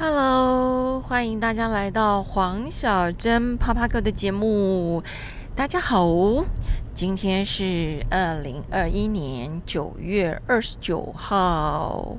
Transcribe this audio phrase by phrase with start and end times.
[0.00, 5.02] Hello，欢迎大家来到黄小珍啪啪哥的节目。
[5.56, 6.06] 大家好，
[6.94, 12.16] 今天是二零二一年九月二十九号，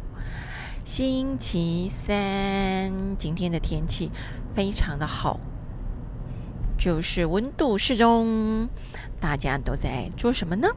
[0.83, 3.15] 星期三。
[3.17, 4.11] 今天的天气
[4.53, 5.39] 非常的好，
[6.77, 8.67] 就是温度适中。
[9.21, 10.67] 大家都在做什么呢？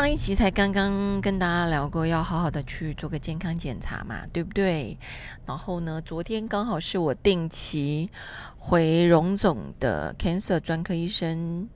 [0.00, 4.96] 上一期才刚刚跟大家聊过，要好好的去做个健康检查嘛，对不对？
[5.44, 8.08] 然后呢，昨天刚好是我定期
[8.56, 11.68] 回荣总的 cancer 专科医生，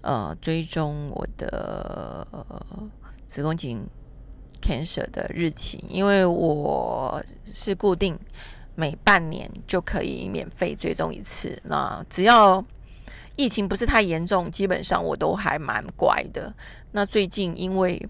[0.00, 2.26] 呃，追踪我的
[3.26, 3.86] 子宫颈
[4.62, 8.18] cancer 的日期，因为我是固定
[8.74, 12.64] 每半年就可以免费追踪一次，那只要。
[13.42, 16.54] 疫情不是太严重，基本上我都还蛮乖的。
[16.92, 18.00] 那最近因为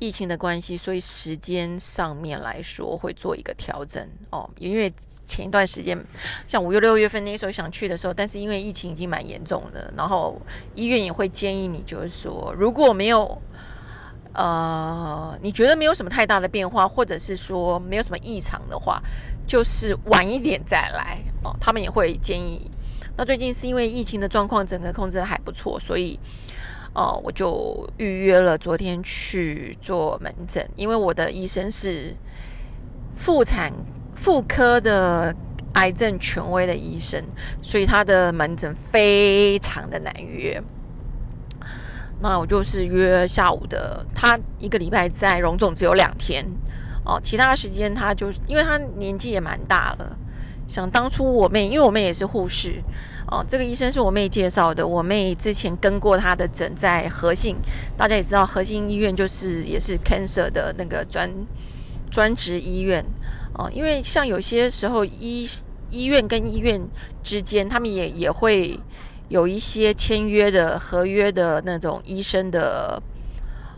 [0.00, 4.50] 疫情的关系，所以时间上面来说会做一个调整哦。
[4.58, 4.92] 因为
[5.24, 5.96] 前一段时间，
[6.48, 10.42] 像五月六月份那时候想去的时候，但是因为疫情已经蛮严重的，然后
[10.74, 13.40] 医院也会建议你，就是说如果没有
[14.32, 19.00] 呃你觉得没有什么太大的变化，或者是说没有什么异常的话，
[19.46, 21.54] 就是晚一点再来哦。
[21.60, 22.68] 他们也会建议。
[23.16, 26.18] 那最近是因为疫情的状况，整个控制的还不错，所以，
[26.94, 30.68] 哦，我就预约了昨天去做门诊。
[30.76, 32.14] 因为我的医生是
[33.16, 33.72] 妇产
[34.14, 35.34] 妇科的
[35.74, 37.24] 癌症权威的医生，
[37.62, 40.62] 所以他的门诊非常的难约。
[42.20, 46.44] 那我就是约下午的，他一个礼拜在荣总只有两天
[47.04, 50.18] 哦，其他时间他就是因为他年纪也蛮大了。
[50.68, 52.82] 想当初我妹，因为我妹也是护士，
[53.28, 54.86] 哦，这个医生是我妹介绍的。
[54.86, 57.56] 我妹之前跟过他的诊，在和信，
[57.96, 61.30] 大家也知道，和信医院就是也是 cancer 的那个专
[62.10, 63.04] 专职医院，
[63.54, 65.48] 哦，因为像有些时候医
[65.90, 66.80] 医院跟医院
[67.22, 68.78] 之间，他们也也会
[69.28, 73.02] 有一些签约的合约的那种医生的。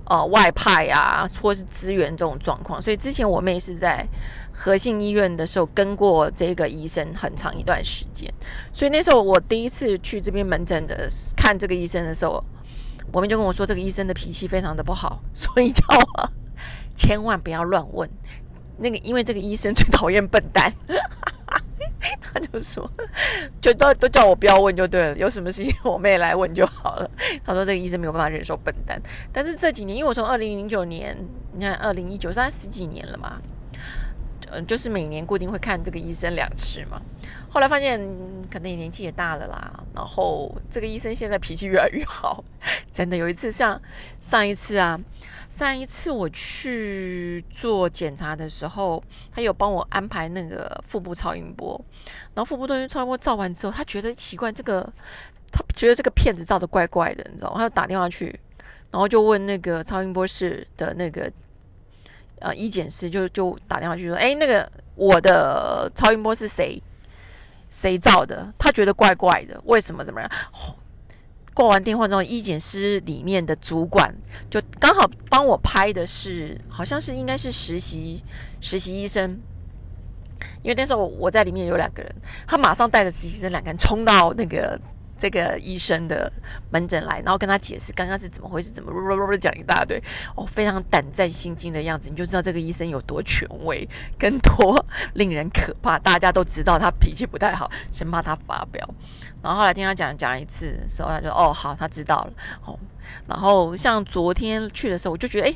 [0.08, 4.06] 呃，外派啊，或是资源这种状况，所以之前我妹是在
[4.50, 8.32] 和信医院的时候跟过这个医生很长一段时间，
[8.72, 12.42] 所以那时候我第一次去这边门诊的看这个医生的时候，
[13.12, 16.30] 我们就跟我说这个医生的脾气非常的不好， 所以叫我
[16.96, 18.08] 千万不要乱问
[18.78, 20.72] 那个，因为这个医生最讨厌笨蛋。
[22.38, 22.90] 就说，
[23.60, 27.10] 就都都叫我不要问就对了，有什么事情我妹来问就好了。
[27.44, 29.00] 他说这个医生没有办法忍受笨蛋，
[29.32, 31.16] 但是这几年，因为我从二零零九年，
[31.52, 33.40] 你看二零一九，算十几年了嘛，
[34.50, 37.00] 嗯，就是每年固定会看这个医生两次嘛。
[37.50, 37.98] 后来发现
[38.50, 42.44] 可能你年纪也大了啦，然后这个医生现在脾气越来越好，
[42.88, 43.80] 真的有一次像
[44.20, 44.98] 上一次啊。
[45.50, 49.02] 上一次我去做检查的时候，
[49.34, 51.84] 他有帮我安排那个腹部超音波，
[52.34, 54.88] 然后腹部超音波照完之后，他觉得奇怪，这个
[55.50, 57.56] 他觉得这个片子照的怪怪的，你知道吗？
[57.56, 58.26] 他就打电话去，
[58.92, 61.32] 然后就问那个超音波室的那个
[62.38, 66.80] 呃医检师，就就打电话去说，哎，那个我的超音波是谁
[67.70, 68.52] 谁造的？
[68.58, 70.04] 他觉得怪怪的，为什么？
[70.04, 70.30] 怎么样？
[71.54, 74.14] 挂完电话之后，医检师里面的主管
[74.48, 78.22] 就刚好帮我拍的是，好像是应该是实习
[78.60, 79.38] 实习医生，
[80.62, 82.14] 因为那时候我在里面有两个人，
[82.46, 84.80] 他马上带着实习生两个人冲到那个。
[85.18, 86.32] 这个医生的
[86.70, 90.00] 门诊来，然后跟他解释刚刚是怎么回事，怎么讲一大堆，
[90.36, 93.86] 哦，非常胆战心惊的样子，你就知道这个医生有多权威，
[94.16, 94.84] 跟多
[95.14, 95.98] 令人可怕。
[95.98, 98.88] 大家都知道他脾气不太好，生怕他发飙。
[99.42, 102.32] 然后后来听他讲讲了一次的时候，他就哦好，他知道了。
[102.64, 102.78] 哦，
[103.26, 105.54] 然后像昨天去的时候，我就觉得哎，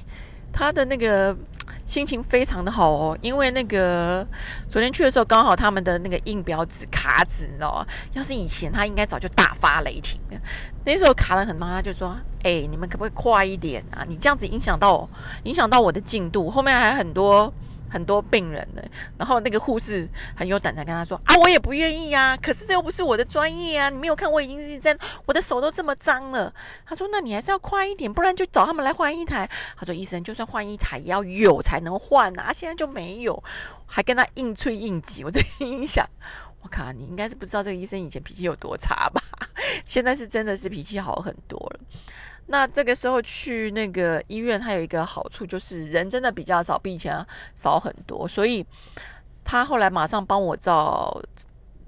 [0.52, 1.36] 他的那个。
[1.84, 4.26] 心情非常的好哦，因为那个
[4.66, 7.86] 昨天去的时候，刚好他们的那个印表纸卡纸，你知道吗？
[8.14, 10.40] 要是以前他应该早就大发雷霆了。
[10.86, 14.06] 那时候卡的很慢，他就说：“哎，你们可不可以快一点啊？
[14.08, 15.06] 你这样子影响到
[15.42, 17.52] 影响到我的进度，后面还很多。”
[17.92, 18.82] 很多病人呢，
[19.18, 24.96] 然后那个护士很有胆才跟他说啊，我也不愿意呀，可是这又不是我的专业啊，你没有看我已经是在
[25.26, 26.52] 我的手都这么脏了。
[26.86, 29.46] 他说，那你还是要快一点，不然就找他们来换一台。
[29.76, 33.44] 他说，医生就算换一台也要有才能换啊，现在就没有，
[33.84, 35.22] 还跟他硬吹硬挤。
[35.22, 36.08] 我在心想，
[36.62, 39.22] 我靠，你应该是不知道这个医生以前脾气有多差吧？
[39.84, 41.80] 现在是真的是脾气好很多了。
[42.52, 48.28] 那这个时候去那个医院，它有一个好处就是人真的比较少，比以前少很多。
[48.28, 48.64] 所以
[49.42, 51.18] 他后来马上帮我照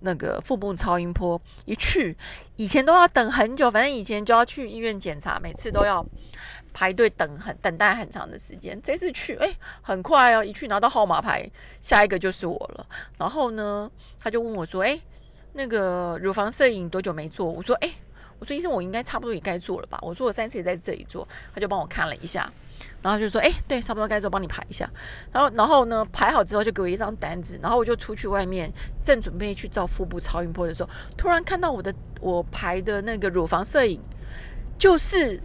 [0.00, 2.16] 那个腹部超音波，一去
[2.56, 6.02] 以前都要等很久，反正以前就要去医院检查，每次都要
[6.72, 8.80] 排队等很等待很长的时间。
[8.82, 11.46] 这次去，哎，很快哦，一去拿到号码牌，
[11.82, 12.86] 下一个就是我了。
[13.18, 14.98] 然后呢，他就问我说：“哎，
[15.52, 17.90] 那个乳房摄影多久没做？”我说：“哎，
[18.44, 22.52] 我说医生，我应该差不多也该做了吧？”我说：“我三次也在这里做。”他就帮我看了一下。
[23.00, 24.88] 然后就说，哎，对，差不多该做，帮你排一下。
[25.32, 27.58] 然后，然后呢，排好之后就给我一张单子。
[27.62, 28.70] 然后我就出去外面，
[29.02, 34.00] 正准备去照腹部超音波的时候，突然看到我的我排的那个乳房摄影，
[34.78, 35.40] 就是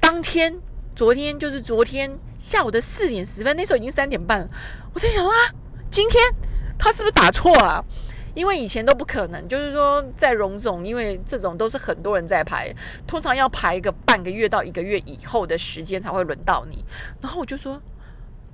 [0.00, 0.58] 当天，
[0.94, 4.48] 昨天就是昨天下午的四点十分，那时候已经三点半了。
[4.92, 5.32] 我在想啊，
[5.90, 6.22] 今天
[6.78, 7.84] 他是不是打错了？
[8.36, 12.70] 因为以前都不可能，就是说在荣总，因为这种都是很多人在排，
[13.06, 16.84] 通常要排一个半个月到一个月以后的时间才会轮到你。
[17.22, 17.80] 然后我就说，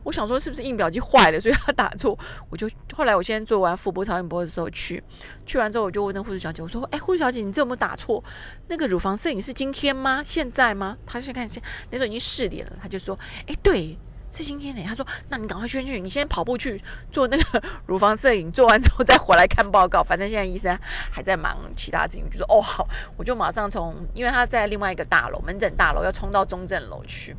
[0.04, 2.16] 我想说是不是印表机坏了，所以他打错。
[2.48, 5.02] 我就后来我现在做完腹部超音波的时候去，
[5.44, 8.22] 去完之后我就问那护士小姐，我说，哎，护士小姐，你这有没有打错？
[8.68, 10.22] 那个乳房摄影是今天吗？
[10.24, 10.96] 现在吗？
[11.04, 11.44] 她去看，
[11.90, 13.18] 那时候已经四点了，她就说，
[13.48, 13.98] 哎，对。
[14.32, 20.02] 是今天呢，他说：“那你赶快先去，你先跑步去做那个 乳房摄影，做完之后再回来看报告。
[20.02, 20.76] 反正现在医生
[21.10, 27.36] 还在忙其他事情，就说哦好，我就马上从，因为他在另外一个大楼门诊大楼，要冲到中正楼去。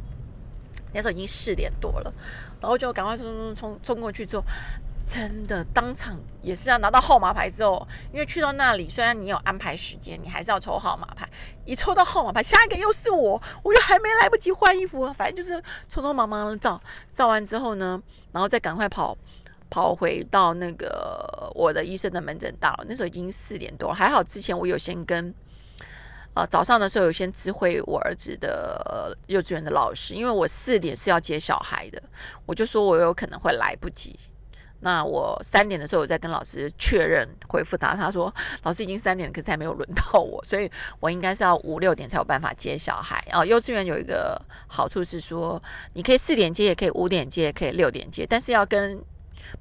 [0.94, 2.14] 那时候已经四点多了，
[2.62, 4.44] 然后就赶快冲冲冲冲过去之后。”
[5.06, 11.30] 真的，当场也是要拿到号码牌之后，因为去到那里，虽然你有安排时间，你还是要抽号码牌。
[11.66, 15.62] 一抽到号码牌，下一个又是我，我又还没来不及换衣服，反正就是
[15.92, 16.82] 匆匆忙忙的照。
[17.12, 18.02] 照完之后呢，
[18.32, 19.18] 然后再赶快跑
[19.70, 22.86] 跑回到那个我的医生的门诊大楼。
[22.88, 25.36] 那时候已经四点多，还好之前我有先跟
[26.34, 32.02] 呃早上的时候有先知会我儿子的幼稚园的老师，因为我四点是要接小孩的，
[32.46, 34.18] 我就说我有可能会来不及。
[34.84, 38.34] 那我三点的时候，我在跟老师确认回复他，他说
[38.64, 40.70] 老师已经三点了，可是还没有轮到我，所以
[41.00, 43.44] 我应该是要五六点才有办法接小孩啊。
[43.44, 45.62] 幼稚园有一个好处是说，
[45.94, 49.02] 你可以四点接，也可以五点接，也可以六点接，但是要跟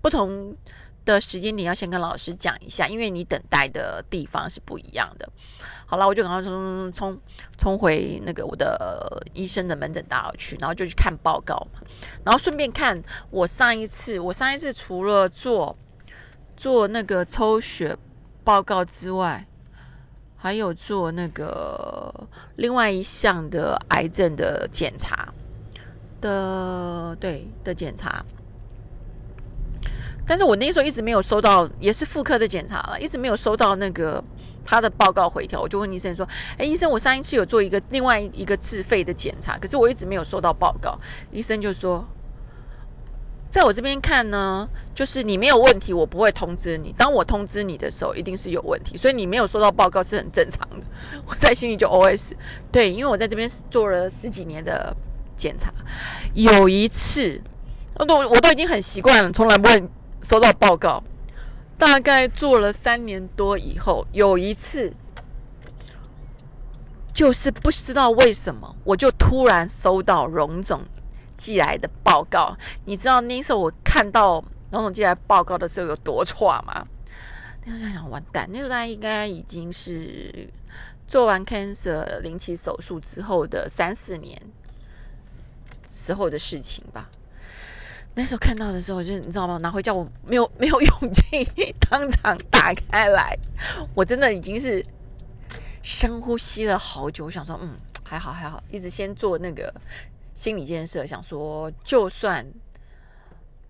[0.00, 0.54] 不同。
[1.04, 5.28] 的时间点要先跟老师讲一下，因为你等待的地方是不一样的。
[5.86, 7.20] 好了，我就赶快冲冲冲
[7.58, 11.80] 冲回那个我的医生的门诊大楼去，然后就去看报告嘛，
[12.24, 15.76] 然后顺便看我上一次，我上一次除了做
[16.56, 17.94] 做那个抽血
[18.42, 19.46] 报告之外，
[20.36, 22.26] 还有做那个
[22.56, 25.34] 另外一项的癌症的检查
[26.22, 28.24] 的，对的检查。
[30.24, 34.22] 但是我那时候一直没有收到，也是妇科的检查了，一直没有收到那个
[34.64, 35.60] 他的报告回调。
[35.60, 36.26] 我就问医生说
[36.56, 40.96] ：“哎，医生，我上一次有做一个另外一个自费的检查，可是我一直没有收到报告。”
[41.32, 42.06] 医生就说
[43.50, 46.94] ：“在我这边看呢，就是你没有问题，我不会通知你。
[46.96, 50.86] 当我通知你的时候，一定是有问题，所以你没有收到报告是很正常的。”
[51.26, 52.32] 我在心里就 OS：“
[52.70, 54.96] 对，因为我在这边做了十几年的
[55.36, 55.72] 检查，
[56.34, 57.42] 有一次，
[57.94, 59.82] 我都我都已经很习惯了，从来不会。”
[60.22, 61.02] 收到报告，
[61.76, 64.92] 大概做了三年多以后，有一次，
[67.12, 70.82] 就是不知道为什么，我就突然收到荣总
[71.36, 72.56] 寄来的报告。
[72.84, 76.86] 你知道那时候我看到荣总寄来报告的时候有多差吗？
[77.64, 80.48] 那时候想完蛋，那时候大概应该已经是
[81.06, 84.40] 做完 cancer 零期手术之后的三四年
[85.90, 87.10] 时候的事情吧。
[88.14, 89.56] 那时候看到的时候，就是你知道吗？
[89.58, 91.46] 拿回家我没有没有勇气
[91.88, 93.34] 当场打开来，
[93.94, 94.84] 我真的已经是
[95.82, 97.24] 深呼吸了好久。
[97.24, 99.72] 我想说，嗯，还好还好，一直先做那个
[100.34, 102.46] 心理建设，想说就算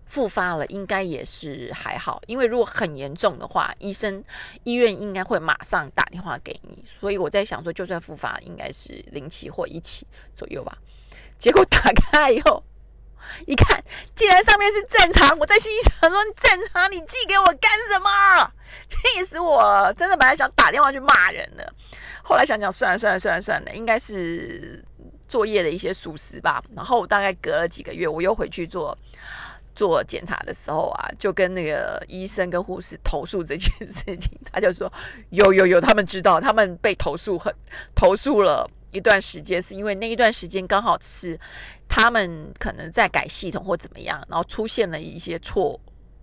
[0.07, 2.21] 复发了，应该也是还好。
[2.27, 4.21] 因为如果很严重的话，医生
[4.65, 6.83] 医院应该会马上打电话给你。
[6.99, 10.77] 所以我在想说，就算复发，应该是零期或一期左右吧。
[11.37, 12.61] 结果打开以后。
[13.45, 13.83] 一看，
[14.15, 18.51] 竟然上面是正常，我在心里想说：正常，你寄给我干什么？
[18.89, 19.93] 气死我了！
[19.93, 21.73] 真的本来想打电话去骂人的，
[22.23, 24.83] 后来想想，算了算了算了算了，应该是
[25.27, 26.63] 作业的一些疏失吧。
[26.75, 28.97] 然后大概隔了几个月，我又回去做
[29.75, 34.91] 做检查的时候啊，就跟那个医生跟护士投诉这件事情，他就说：
[35.31, 37.53] 有有有，他们知道，他们被投诉很
[37.95, 38.69] 投诉了。
[38.93, 41.37] 一段时间是因为那一段时间刚好是
[41.89, 45.77] 他们可能在改系统或怎么样，然后出现了一些错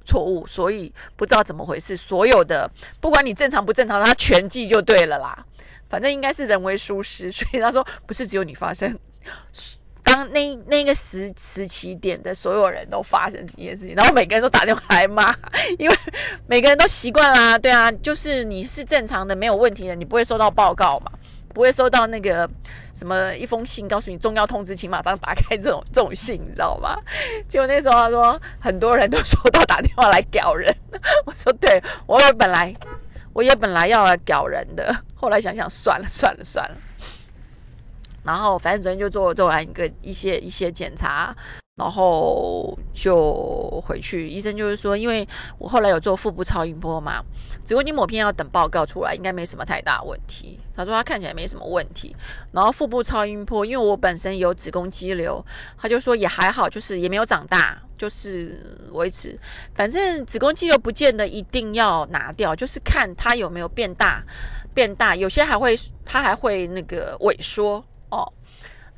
[0.06, 1.96] 错误，所以不知道怎么回事。
[1.96, 5.44] 所有的不管你正常不正常，他全记就对了啦。
[5.88, 8.96] 反正应该是人为疏失，所以他说不是只有你发生。
[10.02, 15.32] 当那那个时时期点的所有人都发生这件事情，然后每个人都打电话来骂，
[15.78, 15.96] 因为
[16.46, 17.58] 每个人都习惯啦。
[17.58, 21.12] 对啊，就是你是正常的没有问题的，你不会收到报告嘛。
[21.52, 22.48] 不会收到那个
[22.94, 26.96] 什么一封信，告诉你重要通知，请马上打开这种 这种信，你知道吗？
[27.48, 30.74] 结果那时候他说很多人都收到打电话来屌人，
[31.26, 32.74] 我说对，我也本来
[33.32, 36.76] 我也本来要来屌人的，后来想想算了算了算了。
[38.22, 41.34] 然后反正昨天就做做完一个一些一些检查，
[41.80, 44.28] 然后就回去。
[44.28, 47.24] 医生就是说，因为我后来有做腹部超音波嘛，
[47.64, 50.60] 子宫筋膜片要等报告出来，应该没什么太大问题。
[50.74, 52.14] 他说他看起来没什么问题。
[52.52, 55.42] 然后腹部超音波，因为我本身有子宫肌瘤，
[55.78, 59.38] 他就说也还好，就是也没有长大，就是维持。
[59.74, 64.22] 反正子宫肌瘤不见得一定要拿掉，就是看它有没有变大，
[64.74, 67.82] 变大，有些还会它还会那个萎缩。
[68.10, 68.30] 哦，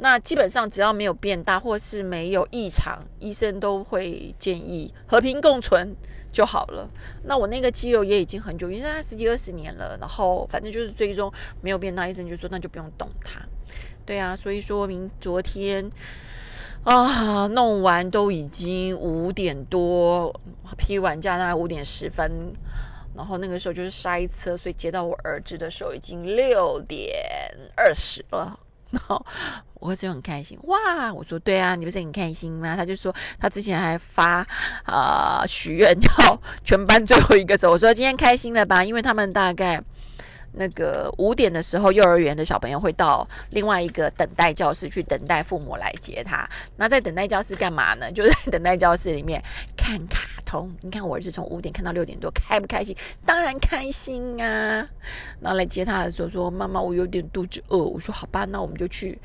[0.02, 5.94] 那基本上只要没有变大或是没有异常，医生都会建议和平共存
[6.32, 6.90] 就好了。
[7.22, 13.40] 那我那个肌瘤也已经很久，因为它十几二十年了，然后反正就是最终没有变大，医生就说那就不用动它。
[14.04, 15.88] 对啊，所以说明昨天
[16.82, 20.34] 啊弄完都已经五点多，
[20.76, 22.52] 批完假大概五点十分，
[23.14, 27.14] 然后那个时候就是塞车，所以接到我儿子的时候已经六点
[27.76, 28.58] 二十了。
[28.92, 29.26] 然后
[29.74, 31.12] 我儿子很开心，哇！
[31.12, 32.76] 我说对啊，你不是很开心吗？
[32.76, 34.46] 他就说他之前还发
[34.84, 37.72] 啊许愿要全班最后一个走。
[37.72, 38.84] 我说今天开心了吧？
[38.84, 39.82] 因为他们大概。
[40.54, 46.46] 那个五点的时候，幼儿园的小朋友会到另外一个等待教室去等待父母来接他。
[46.76, 48.12] 那在等待教室干嘛呢？
[48.12, 49.42] 就在等待教室里面
[49.78, 50.70] 看卡通。
[50.82, 52.94] 你看我儿子从五点看到六点多，开不开心？
[53.24, 54.86] 当然开心啊！
[55.40, 59.18] 然后来接他的时候说：“妈妈，我有点肚子饿。”我说：“好吧，那我们就去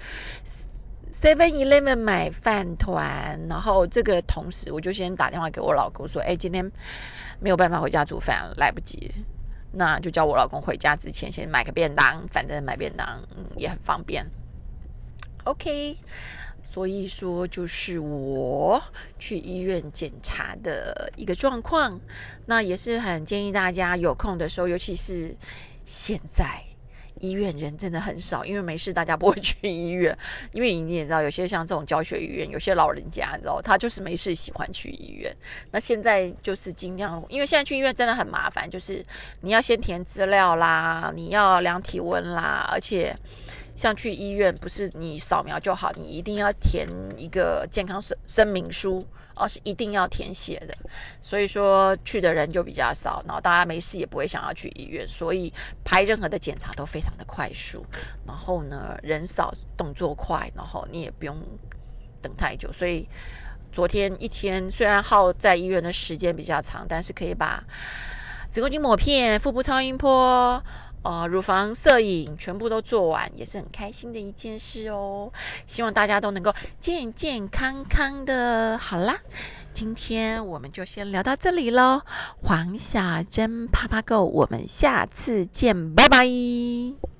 [1.11, 6.71] Seven Eleven 买饭团。”然后这个同时，我就先打电话给我老公说：“哎，今天
[7.41, 9.11] 没有办法回家煮饭，来不及。”
[9.73, 13.05] 那就叫我老公回家之前先买个便当，反正买便当
[13.57, 14.25] 也很方便。
[15.43, 15.97] OK，
[16.69, 18.79] 所以说就是我
[19.17, 21.99] 去医院检查的一个状况。
[22.45, 25.33] 那也是很建议大家有空的时候，尤其是
[25.85, 26.61] 现在。
[27.19, 30.15] 医院人真的很少，因为没事，大家不会去医院。
[30.51, 35.35] 因为你也知道，有些像这种教学医院，有些老人家，你知道，他就是没事喜欢去医院。
[35.71, 39.03] 那现在就是尽量，因为现在去医院真的很麻烦，就是
[39.41, 43.15] 你要先填资料啦，你要量体温啦，而且。
[43.77, 49.05] 像去医院，不是你扫描就好，你一定要填一个健康声声明书，
[49.35, 50.75] 哦，是一定要填写的。
[51.21, 55.53] 所以说去的人就比较少，然后大家没事也不会想要去医院，所以
[55.85, 57.85] 排任何的检查都非常的快速。
[58.25, 61.37] 然后呢，人少动作快，然后你也不用
[62.19, 62.73] 等太久。
[62.73, 63.07] 所以
[63.71, 67.63] 昨天一天虽然耗在医院的时间比较长，但是可以把
[68.49, 70.63] 子宫颈抹片、腹部超音波。
[71.07, 75.31] 呃，乳房摄影全部都做完，也是很开心的一件事哦。
[75.65, 78.77] 希望大家都能够健健康康的。
[78.77, 79.17] 好啦，
[79.71, 82.01] 今天我们就先聊到这里喽。
[82.41, 87.16] 黄小珍啪啪狗我们下次见，拜拜。